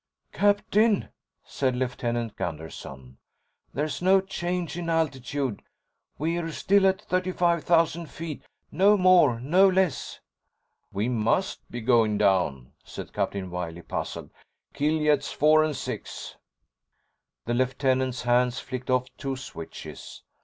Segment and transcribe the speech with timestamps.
[0.33, 1.09] "Captain,"
[1.43, 3.19] said Lieutenant Gunderson.
[3.71, 5.61] "There's no change in altitude.
[6.17, 8.41] We're still at 35,000 feet,
[8.71, 10.19] no more, no less."
[10.91, 14.31] "We must be going down," said Captain Wiley, puzzled.
[14.73, 16.35] "Kill jets 4 and 6."
[17.45, 20.23] The Lieutenant's hands flicked off two switches.